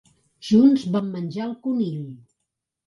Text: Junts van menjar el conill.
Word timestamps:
Junts 0.47 0.87
van 0.95 1.13
menjar 1.19 1.47
el 1.49 1.55
conill. 1.69 2.05